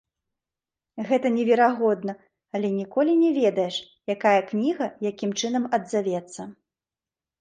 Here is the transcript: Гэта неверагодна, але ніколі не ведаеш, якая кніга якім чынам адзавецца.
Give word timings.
Гэта 1.09 1.27
неверагодна, 1.35 2.15
але 2.59 2.67
ніколі 2.79 3.11
не 3.23 3.29
ведаеш, 3.39 3.75
якая 4.15 4.35
кніга 4.49 4.85
якім 5.13 5.31
чынам 5.43 5.63
адзавецца. 5.81 6.41